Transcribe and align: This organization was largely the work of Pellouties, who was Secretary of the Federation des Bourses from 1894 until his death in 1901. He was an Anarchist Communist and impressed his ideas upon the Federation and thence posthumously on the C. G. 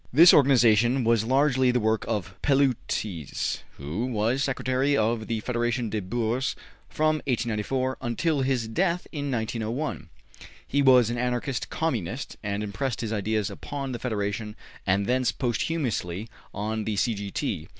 This 0.11 0.33
organization 0.33 1.03
was 1.03 1.23
largely 1.25 1.69
the 1.69 1.79
work 1.79 2.05
of 2.07 2.33
Pellouties, 2.41 3.59
who 3.77 4.07
was 4.07 4.41
Secretary 4.43 4.97
of 4.97 5.27
the 5.27 5.41
Federation 5.41 5.91
des 5.91 6.01
Bourses 6.01 6.55
from 6.89 7.17
1894 7.27 7.97
until 8.01 8.41
his 8.41 8.67
death 8.67 9.05
in 9.11 9.29
1901. 9.29 10.09
He 10.67 10.81
was 10.81 11.11
an 11.11 11.19
Anarchist 11.19 11.69
Communist 11.69 12.35
and 12.41 12.63
impressed 12.63 13.01
his 13.01 13.13
ideas 13.13 13.51
upon 13.51 13.91
the 13.91 13.99
Federation 13.99 14.55
and 14.87 15.05
thence 15.05 15.31
posthumously 15.31 16.27
on 16.51 16.85
the 16.85 16.95
C. 16.95 17.13
G. 17.31 17.67